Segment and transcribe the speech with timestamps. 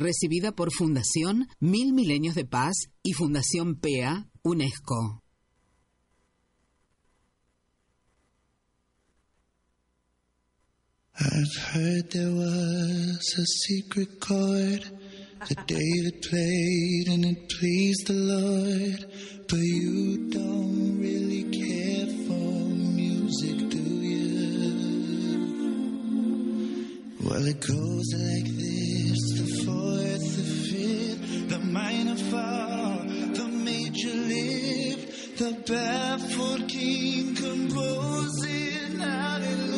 [0.00, 5.22] recibida por Fundación Mil Milenios de Paz y Fundación PEA UNESCO.
[11.22, 14.82] I've heard there was a secret chord
[15.48, 19.04] that David played and it pleased the Lord.
[19.46, 24.70] But you don't really care for music, do you?
[27.22, 28.69] Well, it goes like this
[35.40, 39.69] the baffled king composing hallelujah.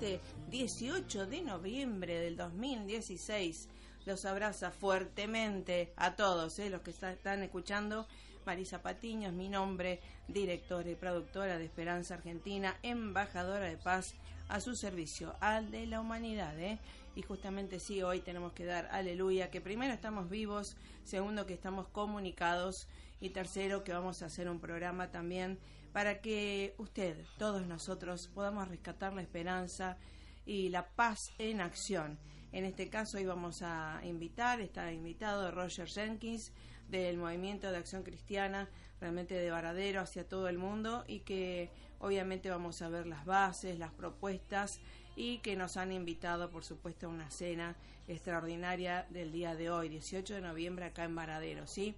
[0.00, 0.18] Este
[0.50, 3.68] 18 de noviembre del 2016.
[4.06, 6.70] Los abraza fuertemente a todos ¿eh?
[6.70, 8.06] los que está- están escuchando.
[8.46, 14.14] Marisa Patiño es mi nombre, directora y productora de Esperanza Argentina, embajadora de paz
[14.48, 16.58] a su servicio, al de la humanidad.
[16.58, 16.78] ¿eh?
[17.14, 21.86] Y justamente sí, hoy tenemos que dar aleluya, que primero estamos vivos, segundo que estamos
[21.88, 22.88] comunicados
[23.20, 25.58] y tercero que vamos a hacer un programa también
[25.92, 29.96] para que usted, todos nosotros, podamos rescatar la esperanza
[30.46, 32.18] y la paz en acción.
[32.52, 36.52] En este caso hoy vamos a invitar, está invitado Roger Jenkins
[36.88, 38.68] del Movimiento de Acción Cristiana,
[39.00, 43.78] realmente de Varadero hacia todo el mundo y que obviamente vamos a ver las bases,
[43.78, 44.80] las propuestas
[45.14, 47.76] y que nos han invitado por supuesto a una cena
[48.08, 51.94] extraordinaria del día de hoy, 18 de noviembre acá en Varadero, ¿sí?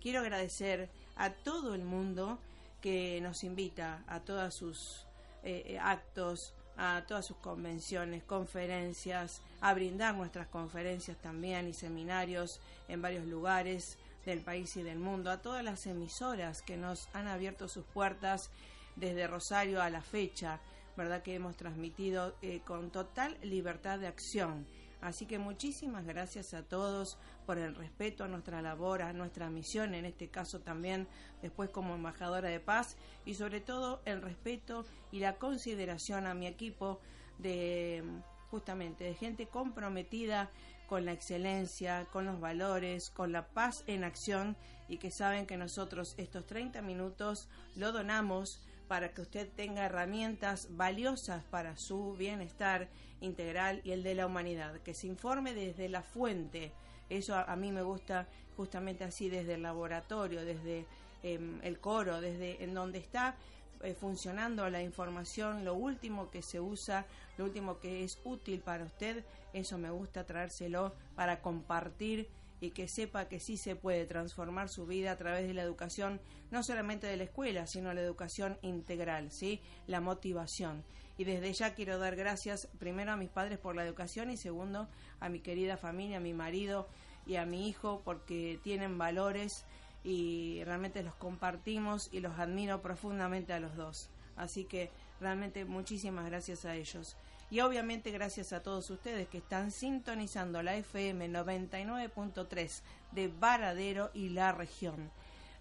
[0.00, 2.38] Quiero agradecer a todo el mundo
[2.86, 5.06] que nos invita a todos sus
[5.42, 12.60] eh, eh, actos, a todas sus convenciones, conferencias, a brindar nuestras conferencias también y seminarios
[12.86, 17.26] en varios lugares del país y del mundo, a todas las emisoras que nos han
[17.26, 18.50] abierto sus puertas
[18.94, 20.60] desde Rosario a la fecha,
[20.96, 21.24] ¿verdad?
[21.24, 24.64] Que hemos transmitido eh, con total libertad de acción.
[25.00, 29.94] Así que muchísimas gracias a todos por el respeto a nuestra labor, a nuestra misión,
[29.94, 31.06] en este caso también
[31.40, 36.46] después como embajadora de paz y sobre todo el respeto y la consideración a mi
[36.46, 37.00] equipo
[37.38, 38.02] de
[38.50, 40.50] justamente de gente comprometida
[40.86, 44.56] con la excelencia, con los valores, con la paz en acción
[44.88, 50.68] y que saben que nosotros estos 30 minutos lo donamos para que usted tenga herramientas
[50.70, 52.88] valiosas para su bienestar
[53.20, 56.72] integral y el de la humanidad, que se informe desde la fuente.
[57.08, 60.86] Eso a, mí me gusta justamente así desde el laboratorio, desde
[61.22, 63.36] eh, el coro, desde en donde está
[63.82, 67.06] eh, funcionando la información, lo último que se usa,
[67.36, 72.28] lo último que es útil para usted, eso me gusta traérselo para compartir
[72.60, 76.20] y que sepa que sí se puede transformar su vida a través de la educación,
[76.50, 79.60] no solamente de la escuela, sino la educación integral, ¿sí?
[79.86, 80.82] La motivación.
[81.18, 84.88] Y desde ya quiero dar gracias primero a mis padres por la educación y segundo
[85.20, 86.88] a mi querida familia, a mi marido
[87.26, 89.64] y a mi hijo porque tienen valores
[90.04, 94.10] y realmente los compartimos y los admiro profundamente a los dos.
[94.36, 94.90] Así que
[95.20, 97.16] realmente muchísimas gracias a ellos.
[97.50, 102.82] Y obviamente gracias a todos ustedes que están sintonizando la FM 99.3
[103.12, 105.10] de Varadero y la región.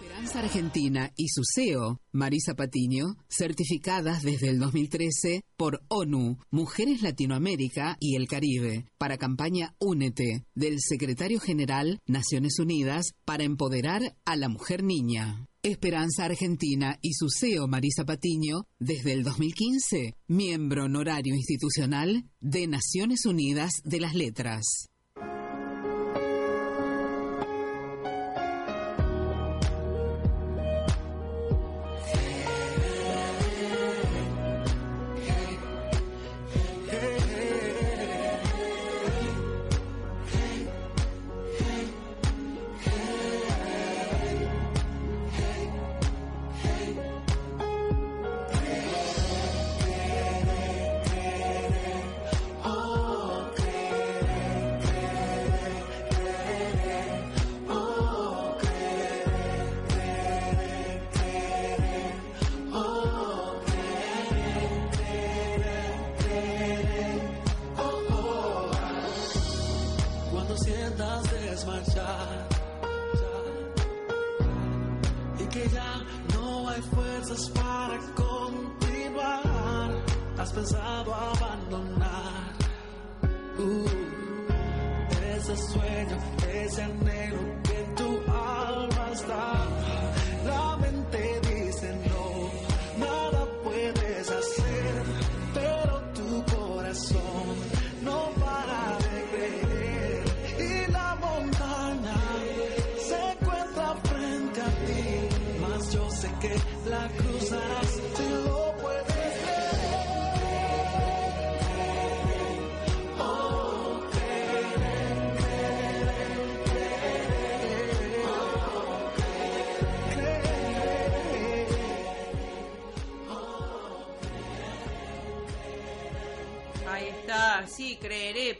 [0.00, 7.96] Esperanza Argentina y su CEO, Marisa Patiño, certificadas desde el 2013 por ONU, Mujeres Latinoamérica
[8.00, 14.48] y el Caribe, para campaña Únete, del secretario general Naciones Unidas para empoderar a la
[14.48, 15.46] mujer niña.
[15.64, 23.24] Esperanza Argentina y su CEO Marisa Patiño, desde el 2015, miembro honorario institucional de Naciones
[23.24, 24.90] Unidas de las Letras.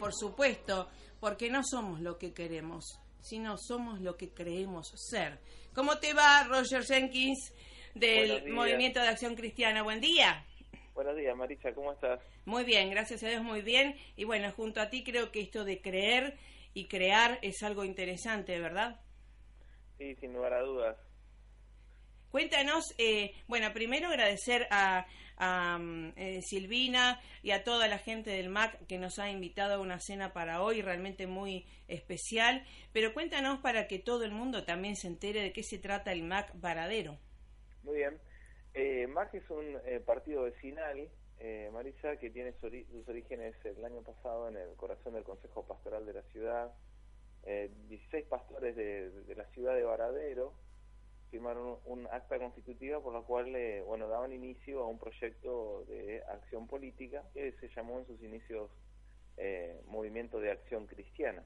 [0.04, 0.88] Por supuesto,
[1.18, 5.40] porque no somos lo que queremos, sino somos lo que creemos ser.
[5.74, 7.52] ¿Cómo te va, Roger Jenkins,
[7.94, 9.82] del Movimiento de Acción Cristiana?
[9.82, 10.44] Buen día.
[10.94, 12.20] Buenos días, Marisa, ¿cómo estás?
[12.44, 13.96] Muy bien, gracias a Dios, muy bien.
[14.16, 16.36] Y bueno, junto a ti creo que esto de creer
[16.72, 19.00] y crear es algo interesante, ¿verdad?
[19.98, 20.96] Sí, sin lugar a dudas.
[22.30, 25.06] Cuéntanos, eh, bueno, primero agradecer a,
[25.36, 25.78] a
[26.16, 30.00] eh, Silvina y a toda la gente del MAC que nos ha invitado a una
[30.00, 32.64] cena para hoy realmente muy especial.
[32.92, 36.24] Pero cuéntanos para que todo el mundo también se entere de qué se trata el
[36.24, 37.18] MAC Varadero.
[37.84, 38.18] Muy bien.
[38.74, 41.08] Eh, MAC es un eh, partido vecinal,
[41.38, 46.04] eh, Marisa, que tiene sus orígenes el año pasado en el corazón del Consejo Pastoral
[46.06, 46.72] de la ciudad.
[47.44, 50.54] 16 pastores de, la ciudad de Varadero
[51.30, 56.22] firmaron un acta constitutiva por la cual eh, bueno daban inicio a un proyecto de
[56.32, 58.70] acción política que se llamó en sus inicios
[59.36, 61.42] eh, Movimiento de Acción Cristiana.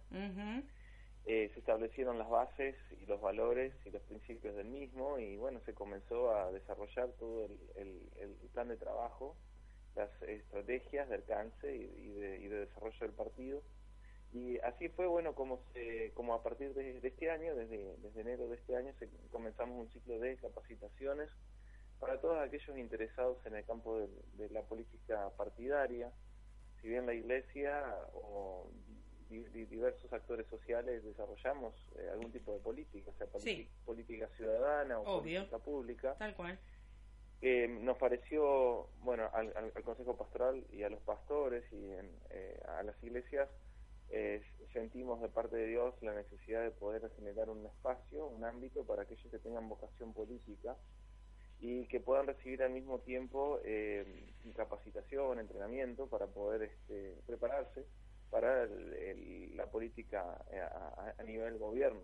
[1.30, 5.60] Eh, se establecieron las bases y los valores y los principios del mismo y bueno
[5.66, 9.36] se comenzó a desarrollar todo el, plan de trabajo,
[9.94, 13.62] las estrategias de alcance y, de, y de desarrollo del partido
[14.32, 18.48] y así fue, bueno, como, se, como a partir de, este año, desde, desde enero
[18.48, 21.30] de este año, se, comenzamos un ciclo de capacitaciones
[21.98, 23.98] para todos aquellos interesados en el campo
[24.36, 26.12] de, la política partidaria.
[26.80, 28.70] Si bien la Iglesia o
[29.28, 33.26] diversos actores sociales desarrollamos eh, algún tipo de política, o sea,
[33.84, 36.14] política ciudadana o política pública.
[36.18, 36.58] Tal cual.
[37.40, 41.90] Eh, nos pareció, bueno, al, Consejo Pastoral y a los pastores y
[42.30, 43.48] eh, a las iglesias,
[44.10, 44.42] eh,
[44.72, 49.02] sentimos de parte de Dios la necesidad de poder generar un espacio, un ámbito para
[49.02, 50.76] aquellos que tengan vocación política
[51.60, 54.24] y que puedan recibir al mismo tiempo eh,
[54.56, 57.84] capacitación, entrenamiento para poder este, prepararse
[58.30, 62.02] para la política eh, a, nivel gobierno.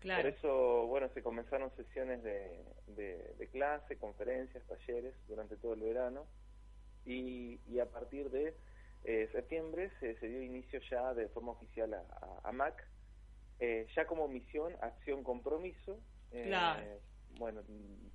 [0.00, 6.24] Por eso, bueno, se comenzaron sesiones de, de, clase, conferencias, talleres durante todo el verano
[7.04, 8.54] y, y a partir de
[9.04, 12.84] eh, septiembre se, dio inicio ya de forma oficial a, MAC,
[13.60, 15.98] eh, ya como misión, acción, compromiso.
[16.30, 16.54] Eh,
[17.38, 17.62] bueno,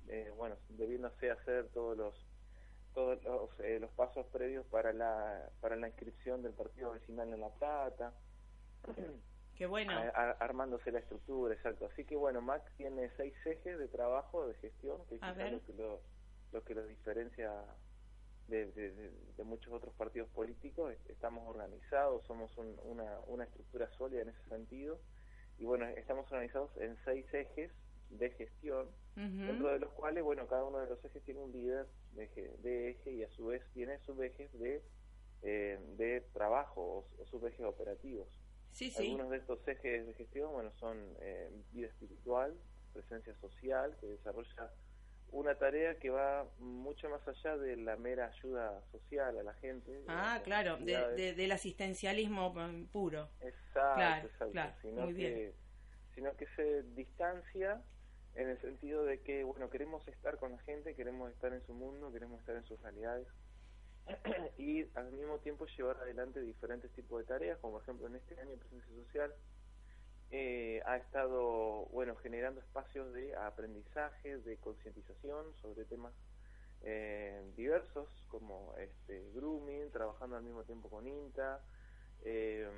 [0.08, 2.14] eh, bueno, debiéndose hacer todos los
[2.94, 7.40] todos los, eh, los pasos previos para la para la inscripción del partido vecinal en
[7.40, 8.12] La Plata.
[9.56, 9.92] Qué bueno.
[10.40, 11.86] armándose la estructura, exacto.
[11.86, 15.72] Así que bueno, MAC tiene seis ejes de trabajo, de gestión, que es lo que
[15.74, 16.00] lo,
[16.50, 17.52] lo que lo diferencia
[18.48, 19.12] de,
[19.44, 24.98] muchos otros partidos políticos, estamos organizados, somos una, una estructura sólida en ese sentido,
[25.58, 27.70] y bueno, estamos organizados en seis ejes
[28.10, 31.86] de gestión, dentro de los cuales, bueno, cada uno de los ejes tiene un líder
[32.14, 34.82] de eje, y a su vez tiene subejes de,
[35.42, 38.28] eh, de trabajo o, subejes operativos.
[38.98, 42.54] Algunos de estos ejes de gestión, bueno, son eh, vida espiritual,
[42.92, 44.72] presencia social, que desarrolla
[45.34, 50.04] una tarea que va mucho más allá de la mera ayuda social a la gente.
[50.06, 52.54] Ah, claro, del asistencialismo
[52.92, 53.28] puro.
[53.40, 54.88] Exacto, exacto.
[54.88, 55.54] sino, que,
[56.14, 57.82] sino que se distancia
[58.34, 61.72] en el sentido de que, bueno, queremos estar con la gente, queremos estar en su
[61.72, 63.28] mundo, queremos estar en sus realidades.
[64.58, 68.38] Y al mismo tiempo llevar adelante diferentes tipos de tareas, como por ejemplo en este
[68.40, 69.34] año Presencia Social.
[70.30, 76.12] Eh, ha estado bueno generando espacios de aprendizaje, de concientización sobre temas
[76.82, 81.60] eh, diversos como este grooming, trabajando al mismo tiempo con INTA.
[82.24, 82.68] Eh,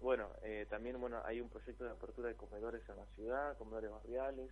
[0.00, 0.28] bueno,
[0.68, 4.50] también bueno hay un proyecto de apertura de comedores en la ciudad, comedores barriales,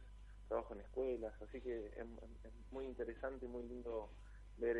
[0.49, 2.07] trabajo en escuelas, así que es,
[2.73, 4.11] muy interesante, muy lindo
[4.59, 4.77] ver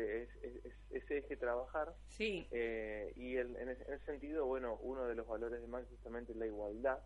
[0.91, 1.95] ese eje trabajar.
[2.07, 2.47] Sí.
[2.51, 6.99] y en, ese, sentido, bueno, uno de los valores de Max justamente es la igualdad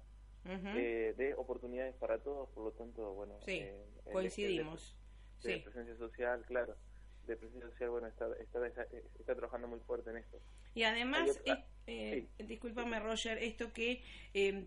[0.46, 4.98] eh, de oportunidades para todos, por lo tanto, bueno, eh, coincidimos.
[5.42, 6.76] De, presencia social, claro,
[7.28, 10.40] de presencia social, bueno, está, está, trabajando muy fuerte en esto.
[10.74, 11.42] Y además,
[11.88, 14.02] eh, discúlpame Roger, esto que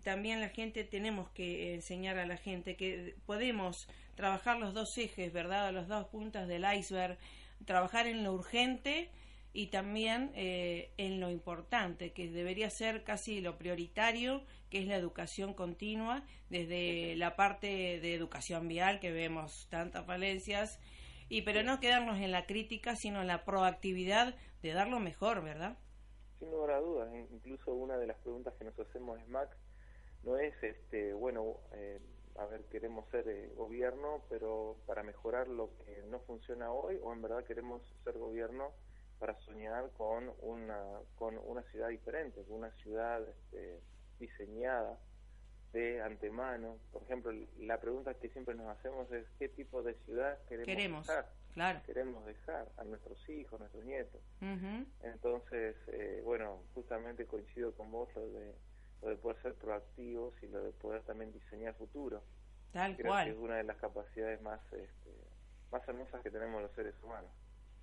[0.03, 5.33] también la gente tenemos que enseñar a la gente, que podemos trabajar los dos ejes,
[5.33, 5.73] ¿verdad?
[5.73, 7.17] Los dos puntas del iceberg,
[7.65, 9.09] trabajar en lo urgente
[9.53, 15.53] y también en lo importante, que debería ser casi lo prioritario que es la educación
[15.53, 20.79] continua, desde la parte de educación vial, que vemos tantas falencias,
[21.29, 25.43] y pero no quedarnos en la crítica, sino en la proactividad de dar lo mejor,
[25.43, 25.77] ¿verdad?
[26.39, 29.49] Sin lugar a dudas, incluso una de las preguntas que nos hacemos es, Mac,
[30.23, 31.99] no es, este bueno, eh,
[32.37, 37.13] a ver, queremos ser eh, gobierno, pero para mejorar lo que no funciona hoy, o
[37.13, 38.71] en verdad queremos ser gobierno
[39.19, 40.83] para soñar con una,
[41.15, 43.27] con una ciudad diferente, con una ciudad...
[43.27, 43.81] Este,
[44.19, 44.97] diseñada
[45.77, 46.77] de antemano.
[46.91, 51.29] Por ejemplo, la pregunta que siempre nos hacemos es qué tipo de ciudad queremos, dejar.
[51.53, 51.81] Claro.
[51.85, 54.21] Queremos dejar a nuestros hijos, a nuestros nietos.
[55.03, 58.55] Entonces, eh, bueno, justamente coincido con vos lo de,
[59.01, 62.23] lo de poder ser proactivos y lo de poder también diseñar futuro.
[62.71, 63.25] Tal cual.
[63.25, 65.11] Que es una de las capacidades más, este,
[65.71, 67.31] más hermosas que tenemos los seres humanos.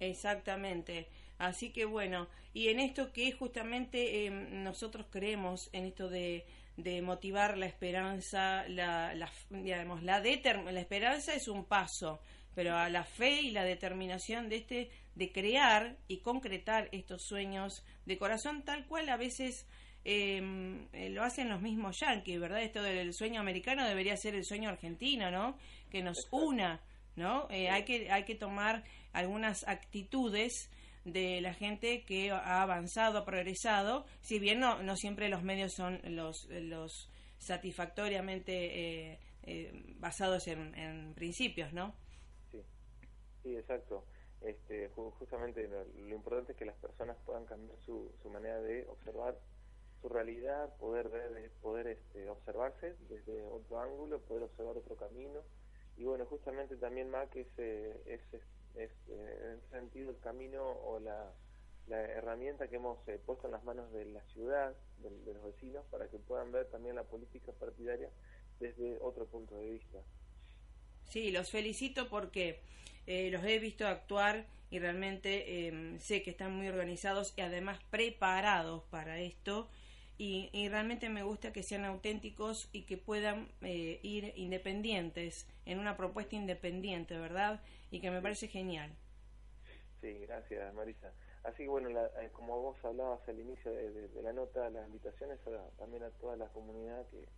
[0.00, 1.08] Exactamente.
[1.38, 7.02] Así que bueno, y en esto que justamente em, nosotros creemos, en esto de, de
[7.02, 12.20] motivar la esperanza, la, la, digamos, la, la esperanza es un paso,
[12.54, 17.84] pero a la fe y la determinación de este, de crear y concretar estos sueños
[18.06, 19.66] de corazón tal cual a veces
[20.04, 22.62] em, eh, lo hacen los mismos yanquis, ¿verdad?
[22.62, 25.56] Esto del sueño americano debería ser el sueño argentino, ¿no?
[25.90, 26.80] Que nos una,
[27.16, 27.46] ¿no?
[27.50, 30.70] Eh, hay, que, hay que tomar algunas actitudes
[31.04, 35.74] de la gente que ha avanzado, ha progresado, si bien no, no siempre los medios
[35.74, 41.94] son los, los satisfactoriamente eh, eh, basados en, principios, ¿no?
[42.50, 42.62] Sí,
[43.42, 44.04] sí, exacto.
[44.40, 49.38] Este, justamente lo, importante es que las personas puedan cambiar su, su manera de observar
[50.00, 55.40] su realidad, poder ver, poder este, observarse desde otro ángulo, poder observar otro camino.
[55.96, 58.20] Y bueno, justamente también Mac es, eh, es
[58.76, 61.32] es eh, en ese sentido el camino o la,
[61.86, 65.84] la herramienta que hemos eh, puesto en las manos de la ciudad, de, los vecinos,
[65.90, 68.08] para que puedan ver también la política partidaria
[68.58, 69.98] desde otro punto de vista.
[71.08, 72.60] Sí, los felicito porque
[73.06, 77.78] eh, los he visto actuar y realmente em, sé que están muy organizados y además
[77.90, 79.68] preparados para esto.
[80.16, 85.96] Y, y, realmente me gusta que sean auténticos y que puedan ir independientes, en una
[85.96, 87.60] propuesta independiente, ¿verdad?
[87.94, 88.90] y que me parece genial.
[90.00, 91.12] Sí, gracias Marisa.
[91.44, 95.38] Así que bueno, eh, como vos hablabas al inicio de, la nota, las invitaciones
[95.78, 97.28] también a toda la comunidad que,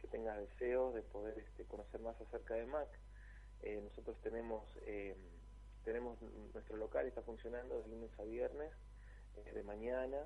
[0.00, 2.88] que tenga deseos de poder este, conocer más acerca de MAC.
[3.62, 5.14] Eh, nosotros tenemos eh,
[5.84, 6.18] tenemos
[6.54, 8.72] nuestro local, está funcionando de lunes a viernes,
[9.52, 10.16] de mañana,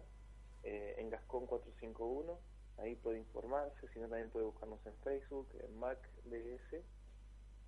[0.62, 2.38] en Gascón 451,
[2.78, 6.84] ahí puede informarse, si no también puede buscarnos en Facebook, en MacDS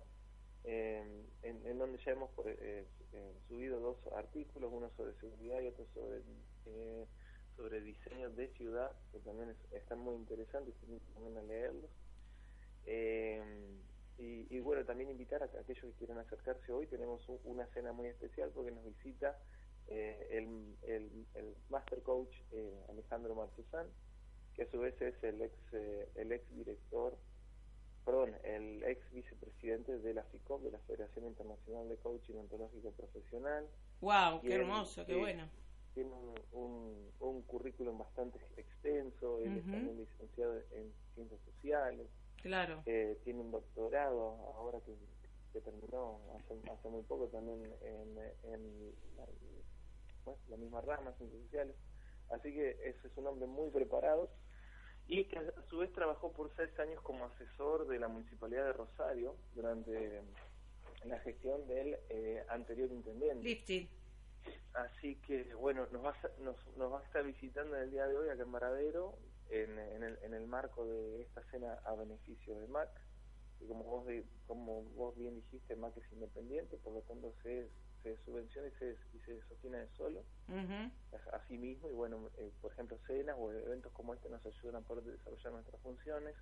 [0.64, 5.86] em, en, donde ya hemos eh, eh, subido dos artículos, uno sobre seguridad y otro
[5.94, 6.22] sobre
[6.68, 7.06] eh,
[7.58, 10.74] sobre diseño de ciudad, que también están muy interesantes,
[11.14, 11.92] también a leerlos.
[12.86, 13.82] Em,
[14.17, 16.88] Y, bueno, también invitar a, aquellos que quieran acercarse hoy.
[16.88, 19.38] Tenemos una cena muy especial porque nos visita
[19.88, 23.88] eh, el, el, Master Coach eh, Alejandro Marchesán,
[24.55, 27.17] que a su vez es el ex, eh, el ex director,
[28.05, 33.67] perdón, el ex vicepresidente de la FICOP, de la Federación Internacional de Coaching Ontológico Profesional.
[34.01, 34.41] ¡Wow!
[34.41, 35.05] ¡Qué hermoso!
[35.05, 35.50] ¡Qué bueno!
[35.93, 36.12] Tiene
[36.51, 42.07] un, un, currículum bastante extenso, él es también licenciado en Ciencias Sociales.
[42.42, 42.84] Claro.
[42.84, 44.96] tiene un doctorado, ahora que,
[45.62, 48.18] terminó hace, hace muy poco también en,
[48.51, 48.94] en
[50.50, 51.75] la misma rama, ciencias sociales.
[52.30, 54.30] Así que ese es un hombre muy preparado
[55.08, 58.74] y que a su vez trabajó por seis años como asesor de la Municipalidad de
[58.74, 60.22] Rosario durante
[61.06, 63.89] la gestión del eh, anterior intendente.
[64.74, 68.08] Así que, bueno, nos va, a, nos, nos va a estar visitando en el día
[68.08, 69.18] de hoy acá en Maradero
[69.63, 72.89] en, en, el, en el marco de esta cena a beneficio de MAC.
[73.62, 74.05] Y como vos,
[74.47, 77.69] como vos bien dijiste, MAC es independiente, por lo tanto se
[78.05, 80.24] se subvenciona y se, y se sostiene de solo,
[81.33, 84.75] a, sí mismo, y bueno, eh, por ejemplo, cenas o eventos como este nos ayudan
[84.75, 86.35] a poder desarrollar nuestras funciones,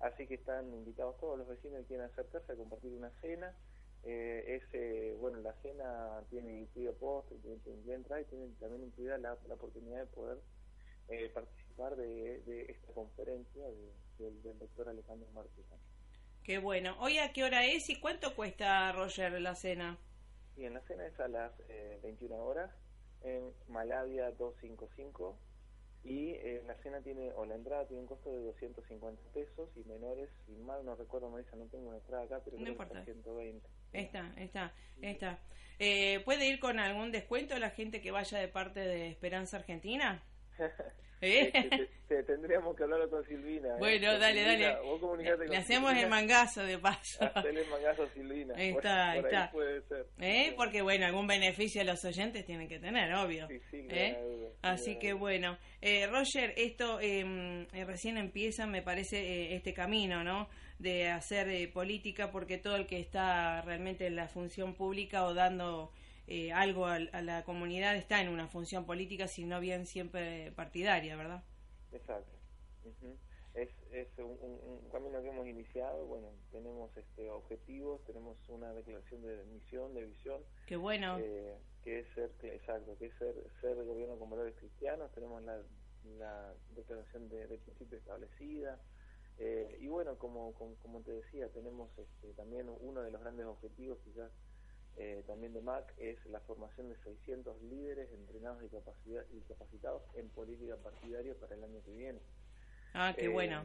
[0.00, 3.54] así que están invitados todos los vecinos que quieran acercarse a compartir una cena,
[4.02, 9.34] eh, ese, bueno, la cena tiene incluido postre, tiene, entrada y tiene también incluida la,
[9.34, 10.38] oportunidad de poder
[11.08, 13.62] eh, participar de, esta conferencia
[14.18, 15.64] del doctor Alejandro Márquez.
[16.42, 16.96] Qué bueno.
[16.98, 19.96] ¿Hoy a qué hora es y cuánto cuesta, Roger, la cena?
[20.56, 21.52] Y en la cena es a las
[22.02, 22.70] 21 eh, horas
[23.22, 25.38] en Malavia 255
[26.02, 29.84] y eh, la cena tiene, o la entrada tiene un costo de 250 pesos y
[29.84, 33.04] menores, si mal no recuerdo, Marisa, no tengo una entrada acá, pero no importa.
[33.04, 33.68] 120.
[33.92, 35.38] Está, está, está.
[35.78, 40.24] Eh, ¿Puede ir con algún descuento la gente que vaya de parte de Esperanza Argentina?
[41.20, 41.52] ¿Eh?
[42.26, 43.68] tendríamos que hablarlo con Silvina.
[43.68, 43.78] ¿eh?
[43.78, 44.76] Bueno, dale, dale.
[45.48, 47.24] Le, hacemos el mangazo de paso.
[47.34, 48.54] Hacerle el mangazo a Silvina.
[48.56, 49.50] Ahí está, está.
[49.50, 50.06] Puede ser.
[50.20, 50.54] ¿Eh?
[50.56, 53.48] Porque, bueno, algún beneficio a los oyentes tienen que tener, obvio.
[53.48, 54.16] Sí, sí, ¿Eh?
[54.62, 55.58] Así que, bueno.
[56.10, 60.48] Roger, esto em, recién empieza, me parece, este camino, ¿no?
[60.78, 65.90] De hacer política, porque todo el que está realmente en la función pública o dando
[66.28, 71.42] eh, algo a, la comunidad está en una función política, sino bien siempre partidaria, ¿verdad?
[71.92, 72.30] Exacto.
[73.54, 79.42] Es, es un, camino que hemos iniciado, bueno, tenemos este objetivos, tenemos una declaración de
[79.46, 80.42] misión, de visión.
[80.66, 81.18] Qué bueno.
[81.18, 85.58] Eh, que es ser, exacto, que es ser, ser gobierno con valores cristianos, tenemos la,
[86.18, 88.78] la declaración de, de principio establecida,
[89.38, 93.46] eh, y bueno, como, como, como, te decía, tenemos este, también uno de los grandes
[93.46, 94.30] objetivos quizás
[95.00, 100.02] eh, también de MAC es la formación de 600 líderes entrenados y, capacidad, y capacitados
[100.14, 102.18] en política partidaria para el año que viene.
[102.94, 103.62] Ah, qué bueno.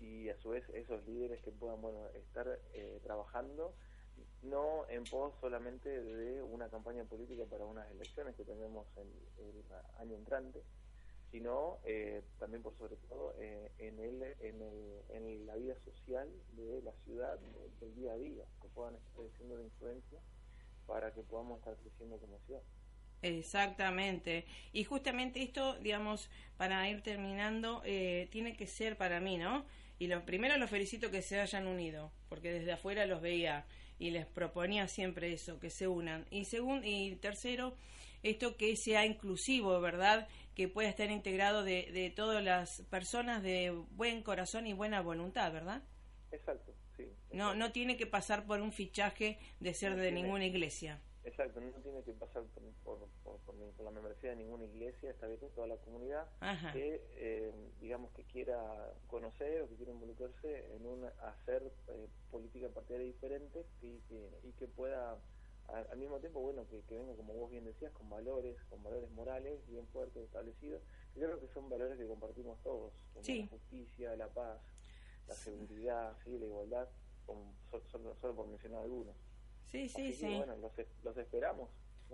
[0.00, 3.74] Eh, y a su vez esos líderes que puedan bueno estar eh, trabajando
[4.42, 9.08] no en pos solamente de una campaña política para unas elecciones que tenemos el,
[9.46, 9.64] el
[10.00, 10.62] año entrante,
[11.30, 11.78] sino
[12.38, 17.38] también por sobre todo en, el, en, el, en la vida social de la ciudad,
[17.80, 20.20] del día a día, que puedan estar siendo de influencia
[20.86, 22.62] para que podamos estar creciendo como ciudad.
[23.22, 24.44] Exactamente.
[24.72, 29.64] Y justamente esto, digamos, para ir terminando, eh, tiene que ser para mí, ¿no?
[29.98, 33.66] Y lo primero los felicito que se hayan unido, porque desde afuera los veía
[33.98, 36.26] y les proponía siempre eso, que se unan.
[36.30, 37.74] Y segundo y tercero,
[38.22, 40.28] esto que sea inclusivo, ¿verdad?
[40.54, 45.50] Que pueda estar integrado de, de todas las personas de buen corazón y buena voluntad,
[45.52, 45.82] ¿verdad?
[46.30, 46.75] Exacto.
[47.36, 51.00] No, no tiene que pasar por un fichaje de ser de ninguna iglesia.
[51.26, 52.44] Exacto, no tiene que pasar
[52.84, 56.28] por, por, la membresía de ninguna iglesia, está bien toda la comunidad
[56.72, 58.56] que, eh, digamos, que quiera
[59.08, 64.52] conocer o que quiera involucrarse en un hacer eh, política partidaria diferente y que, y
[64.52, 65.18] que pueda
[65.68, 69.58] al mismo tiempo, bueno, que, venga, como vos bien decías, con valores, con valores morales
[69.66, 70.80] bien fuertes, establecidos.
[71.16, 74.60] Yo creo que son valores que compartimos todos, como la justicia, la paz,
[75.26, 76.38] la seguridad, ¿sí?
[76.38, 76.88] la igualdad
[77.90, 79.14] solo, por mencionar algunos.
[79.66, 80.26] Sí, sí, sí.
[80.26, 80.56] bueno,
[81.04, 81.70] los, esperamos.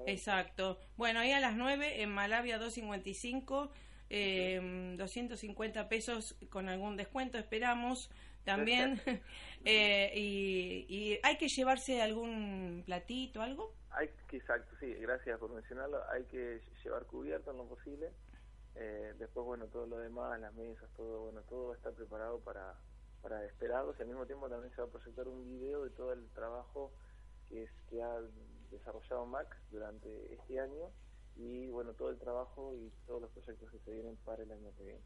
[0.07, 0.79] Exacto.
[0.97, 3.71] Bueno, ahí a las 9 en Malavia 255,
[4.11, 8.11] eh, 250 pesos con algún descuento, esperamos
[8.45, 9.01] también.
[9.65, 13.75] eh, y, y, hay que llevarse algún platito, algo.
[13.91, 16.03] Hay que, exacto, sí, gracias por mencionarlo.
[16.11, 18.11] Hay que llevar cubierto en lo posible.
[18.75, 22.75] Eh, después, bueno, todo lo demás, las mesas, todo, bueno, todo está preparado para,
[23.23, 26.13] para esperarlos y al mismo tiempo también se va a proyectar un video de todo
[26.13, 26.93] el trabajo
[27.49, 28.21] que, es, que ha
[28.71, 30.91] desarrollado Mac durante este año
[31.37, 34.71] y bueno, todo el trabajo y todos los proyectos que se vienen para el año
[34.77, 35.01] que viene.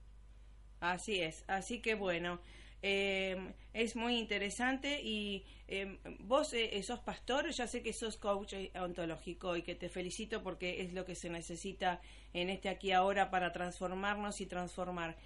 [0.81, 2.41] Así es, así que bueno,
[2.83, 8.55] Eh, es muy interesante y eh, vos eh, sos pastor, ya sé que sos coach
[8.79, 12.01] ontológico y que te felicito porque es lo que se necesita
[12.33, 15.17] en este aquí ahora para transformarnos y transformar.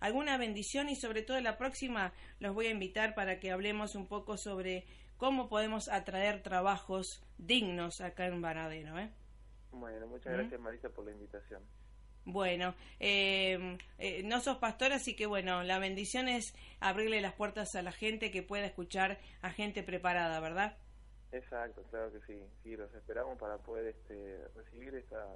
[0.00, 4.06] ¿Alguna bendición y sobre todo la próxima los voy a invitar para que hablemos un
[4.06, 4.86] poco sobre
[5.18, 8.94] cómo podemos atraer trabajos dignos acá en Varadero?
[9.72, 11.62] Bueno, muchas gracias Marisa por la invitación.
[12.24, 17.74] Bueno, eh, eh, no sos pastor, así que bueno, la bendición es abrirle las puertas
[17.74, 20.76] a la gente que pueda escuchar a gente preparada, ¿verdad?
[21.32, 22.42] Exacto, claro que sí.
[22.62, 25.26] Sí, los esperamos para poder este, recibir esta,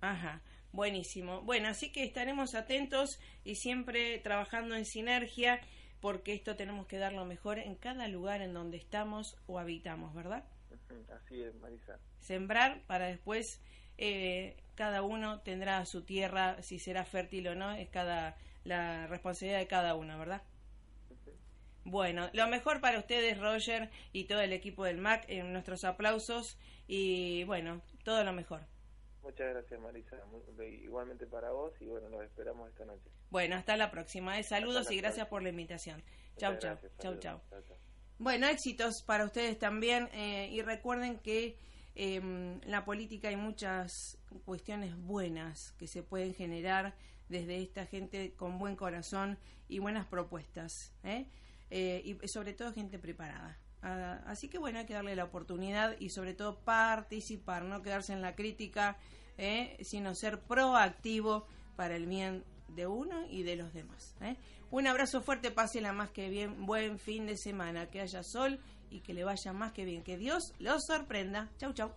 [0.00, 0.42] Ajá.
[0.72, 1.42] Buenísimo.
[1.42, 5.60] Bueno, así que estaremos atentos y siempre trabajando en sinergia
[6.00, 10.14] porque esto tenemos que dar lo mejor en cada lugar en donde estamos o habitamos,
[10.14, 10.44] ¿verdad?
[11.16, 11.98] Así es, Marisa.
[12.20, 13.60] Sembrar para después
[13.96, 19.58] eh, cada uno tendrá su tierra, si será fértil o no, es cada la responsabilidad
[19.58, 20.42] de cada uno, ¿verdad?
[21.84, 26.58] Bueno, lo mejor para ustedes, Roger, y todo el equipo del MAC, en nuestros aplausos
[26.86, 28.60] y bueno, todo lo mejor.
[29.22, 30.16] Muchas gracias, Marisa.
[30.82, 33.08] Igualmente para vos y bueno, nos esperamos esta noche.
[33.30, 34.38] Bueno, hasta la próxima.
[34.38, 34.42] Eh.
[34.42, 36.02] Saludos y gracias por la invitación.
[36.36, 36.76] Chau, chau.
[36.98, 37.40] Chau, chau.
[38.18, 41.58] Bueno, éxitos para ustedes también eh, y recuerden que
[41.94, 46.94] en em, la política hay muchas cuestiones buenas que se pueden generar
[47.28, 49.38] desde esta gente con buen corazón
[49.68, 50.92] y buenas propuestas.
[51.04, 51.26] ¿eh?
[51.70, 53.58] y sobre todo gente preparada.
[53.82, 58.12] Ah, así que bueno, hay que darle la oportunidad y sobre todo participar, no quedarse
[58.12, 58.96] en la crítica
[59.38, 59.76] ¿eh?
[59.80, 64.14] sino ser proactivo para el bien de uno y de los demás.
[64.20, 64.36] ¿eh?
[64.70, 68.60] Un abrazo fuerte, pásela más que bien, buen fin de semana, que haya sol
[68.90, 71.48] y que le vaya más que bien, que Dios los sorprenda.
[71.58, 71.92] Chau, chau.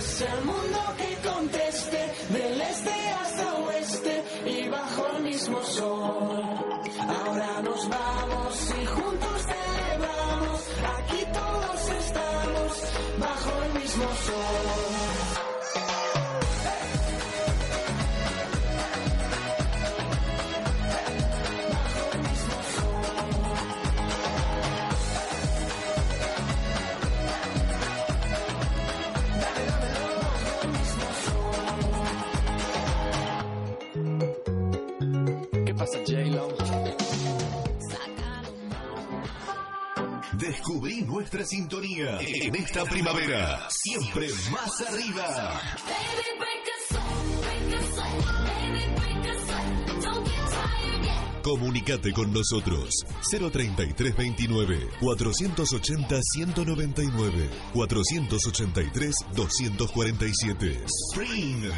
[0.00, 6.39] Que este el mundo que conteste, del este hasta oeste y bajo el mismo sol.
[41.20, 43.68] Nuestra sintonía en esta primavera.
[43.68, 45.60] Siempre más arriba.
[51.42, 53.04] Comunicate con nosotros.
[53.30, 61.70] 03329 480 199 483 247 Spring